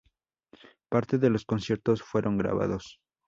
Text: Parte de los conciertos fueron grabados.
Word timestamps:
Parte 0.89 1.19
de 1.19 1.29
los 1.29 1.45
conciertos 1.45 2.01
fueron 2.01 2.35
grabados. 2.39 2.97